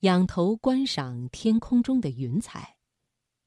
[0.00, 2.76] 仰头观赏天空中的云彩，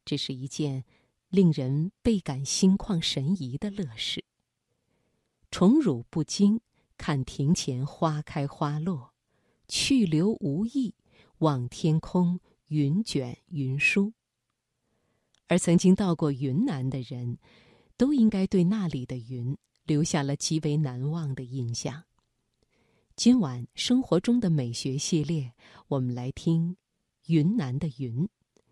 [0.03, 0.83] 这是一件
[1.29, 4.25] 令人倍感心旷神怡的乐事。
[5.49, 6.59] 宠辱不惊，
[6.97, 9.13] 看庭前花开花落，
[9.69, 10.93] 去留无意，
[11.37, 14.11] 望天空云卷云舒。
[15.47, 17.37] 而曾经到过云南的人，
[17.95, 22.03] 都应该对那里的云留下了极为难忘的印象。
[23.15, 25.51] 今晚生活中的美学系列，
[25.89, 26.71] 我们来听
[27.27, 28.23] 《云南的云》，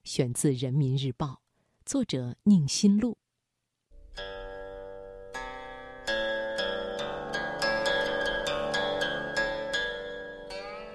[0.03, 1.27] 选自《人民日报》，
[1.85, 3.17] 作者宁新路。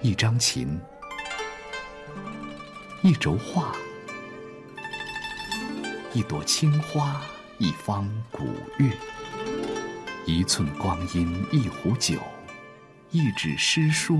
[0.01, 0.77] 一张琴，
[3.03, 3.75] 一轴画，
[6.13, 7.23] 一朵青花，
[7.59, 8.43] 一方古
[8.79, 8.91] 月，
[10.25, 12.19] 一寸光阴，一壶酒。
[13.11, 14.17] 一纸诗书，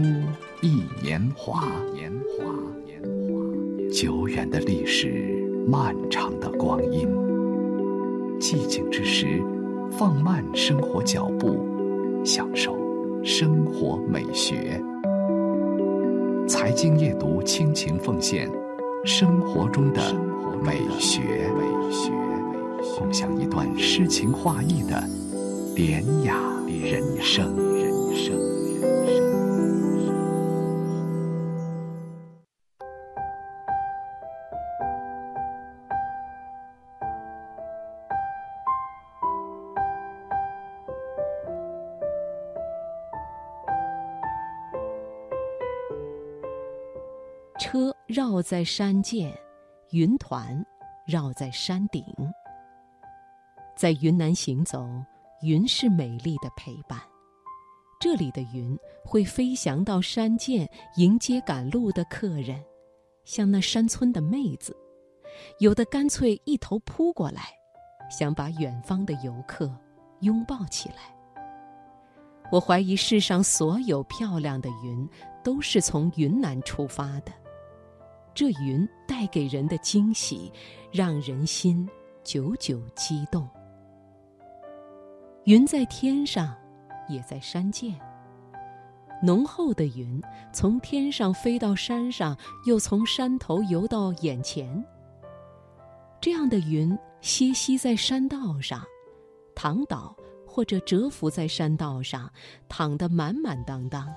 [0.61, 1.65] 一年华。
[1.93, 2.45] 年华，
[2.85, 3.91] 年华。
[3.91, 7.09] 久远的历史，漫长的光阴。
[8.39, 9.41] 寂静之时，
[9.91, 11.65] 放慢生活脚步，
[12.23, 12.77] 享受
[13.23, 14.81] 生活美学。
[16.47, 18.49] 财经夜读倾情奉献
[19.03, 20.01] 生活中的
[20.63, 22.11] 美学，美学，
[22.97, 25.03] 共享一段诗情画意的
[25.75, 28.54] 典雅人生，人生。
[47.57, 49.33] 车绕在山涧，
[49.91, 50.63] 云团
[51.07, 52.03] 绕在山顶。
[53.77, 54.85] 在云南行走，
[55.41, 56.99] 云是美丽的陪伴。
[57.97, 62.61] 这里的云会飞翔到山涧，迎接赶路的客人，
[63.23, 64.73] 像那山村的妹子；
[65.59, 67.43] 有的干脆一头扑过来，
[68.09, 69.73] 想把远方的游客
[70.19, 71.15] 拥抱起来。
[72.51, 75.09] 我怀疑世上所有漂亮的云，
[75.41, 77.31] 都是从云南出发的。
[78.35, 80.51] 这云带给人的惊喜，
[80.91, 81.89] 让人心
[82.21, 83.47] 久久激动。
[85.45, 86.53] 云在天上，
[87.07, 87.97] 也在山涧。
[89.23, 94.83] 浓厚的云从天上飞到山上，又从山头游到眼前。
[96.19, 98.83] 这样的云歇息在山道上，
[99.55, 100.13] 躺倒
[100.45, 102.29] 或者蛰伏在山道上，
[102.67, 104.13] 躺得满满当当，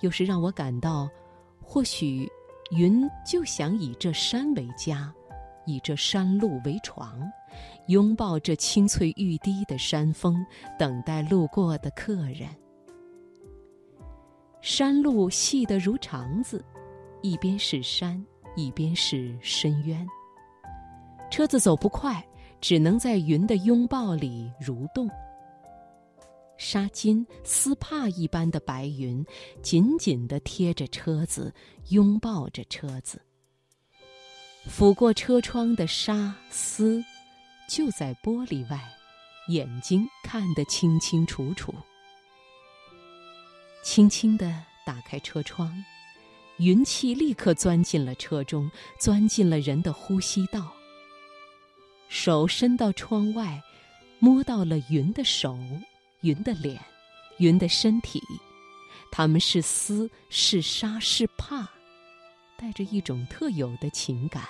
[0.00, 1.10] 有时让我感到，
[1.60, 2.26] 或许。
[2.76, 5.12] 云就想以这山为家，
[5.64, 7.20] 以这山路为床，
[7.86, 10.44] 拥抱这青翠欲滴的山峰，
[10.78, 12.48] 等待路过的客人。
[14.60, 16.64] 山路细得如肠子，
[17.22, 18.24] 一边是山，
[18.56, 20.06] 一边是深渊。
[21.30, 22.24] 车子走不快，
[22.60, 25.08] 只能在云的拥抱里蠕动。
[26.64, 29.22] 纱巾、丝帕一般的白云，
[29.60, 31.52] 紧紧地贴着车子，
[31.90, 33.20] 拥抱着车子。
[34.66, 37.04] 抚过车窗的纱丝，
[37.68, 38.82] 就在玻璃外，
[39.48, 41.74] 眼睛看得清清楚楚。
[43.82, 45.84] 轻轻地打开车窗，
[46.56, 50.72] 云气立刻钻进了车中，钻进了人的呼吸道。
[52.08, 53.62] 手伸到窗外，
[54.18, 55.58] 摸到了云的手。
[56.24, 56.80] 云的脸，
[57.36, 58.18] 云的身体，
[59.12, 61.68] 他们是思，是杀，是怕，
[62.56, 64.42] 带着一种特有的情感，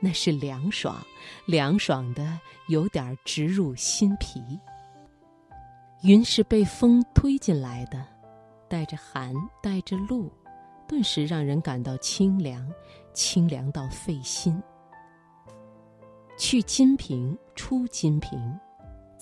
[0.00, 1.00] 那是凉爽，
[1.46, 4.42] 凉爽的有点直入心脾。
[6.02, 8.04] 云是被风推进来的，
[8.68, 9.32] 带着寒，
[9.62, 10.28] 带着露，
[10.88, 12.68] 顿时让人感到清凉，
[13.14, 14.60] 清凉到费心。
[16.36, 18.58] 去金瓶，出金瓶。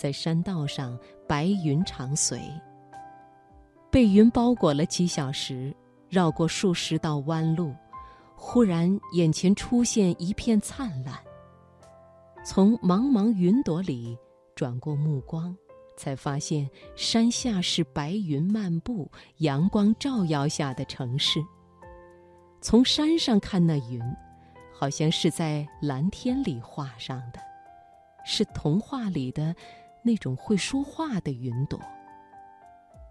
[0.00, 2.40] 在山道上，白云长随。
[3.90, 5.76] 被云包裹了几小时，
[6.08, 7.74] 绕过数十道弯路，
[8.34, 11.14] 忽然眼前出现一片灿烂。
[12.42, 14.16] 从茫茫云朵里
[14.54, 15.54] 转过目光，
[15.98, 16.66] 才发现
[16.96, 19.06] 山下是白云漫步、
[19.40, 21.44] 阳光照耀下的城市。
[22.62, 24.00] 从山上看那云，
[24.72, 27.40] 好像是在蓝天里画上的，
[28.24, 29.54] 是童话里的。
[30.02, 31.80] 那种会说话的云朵，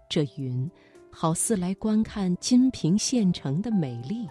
[0.08, 0.70] 这云
[1.12, 4.28] 好似来观看金平县城的美丽，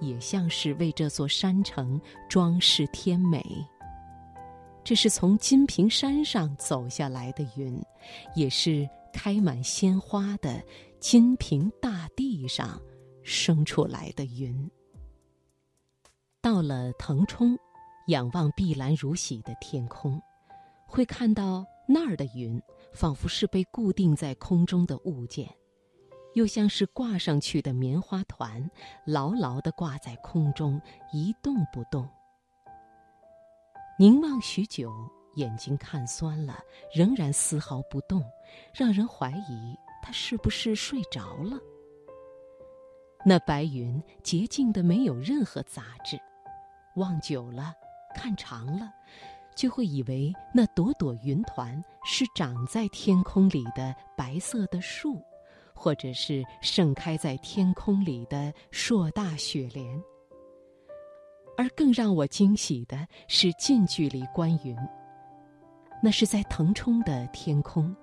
[0.00, 3.44] 也像是为这座山城装饰添美。
[4.82, 7.80] 这是从金平山上走下来的云，
[8.34, 10.62] 也是开满鲜花的
[10.98, 12.80] 金平大地上
[13.22, 14.70] 生出来的云。
[16.40, 17.54] 到了腾冲，
[18.06, 20.18] 仰望碧蓝如洗的天空，
[20.86, 25.52] 会看到那儿的云，仿佛是被固定在空中的物件，
[26.34, 28.70] 又像是挂上去的棉花团，
[29.04, 30.80] 牢牢地挂在空中，
[31.12, 32.08] 一动不动。
[33.98, 34.92] 凝望许久，
[35.34, 36.60] 眼睛看酸了，
[36.94, 38.22] 仍然丝毫不动，
[38.72, 41.58] 让人怀疑他是不是睡着了。
[43.26, 46.16] 那白云洁净的没有任何杂质，
[46.94, 47.74] 望久了，
[48.14, 48.94] 看长了，
[49.60, 55.22] 就会以为那朵朵云团是长在天空里的白色的树，
[55.74, 60.02] 或者是盛开在天空里的硕大雪莲。
[61.58, 64.74] 而更让我惊喜的是近距离观云，
[66.02, 67.94] 那是在腾冲的天空。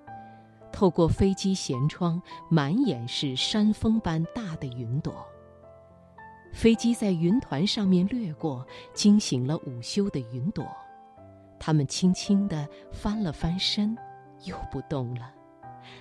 [0.72, 5.26] 透过飞机舷窗，满眼是山峰般大的云朵。
[6.52, 8.64] 飞机在云团上面掠过，
[8.94, 10.64] 惊醒了午休的云朵。
[11.58, 13.96] 它们轻轻地翻了翻身，
[14.44, 15.32] 又不动了。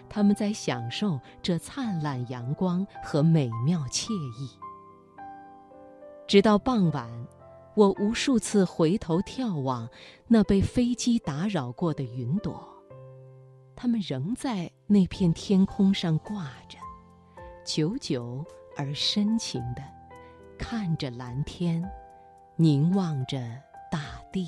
[0.09, 4.49] 它们在享受这灿烂阳光和美妙惬意。
[6.27, 7.09] 直到傍晚，
[7.73, 9.89] 我无数次回头眺望
[10.27, 12.67] 那被飞机打扰过的云朵。
[13.75, 16.77] 它们仍在那片天空上挂着，
[17.63, 18.43] 久久
[18.75, 19.81] 而深情地
[20.57, 21.81] 看着蓝天，
[22.55, 23.37] 凝望着
[23.91, 23.99] 大
[24.31, 24.47] 地。